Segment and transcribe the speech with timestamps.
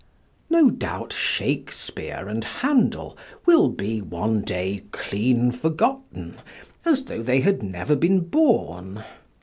[0.49, 3.15] No doubt Shakespeare and Handel
[3.45, 6.37] will be one day clean forgotten,
[6.83, 9.03] as though they had never been born.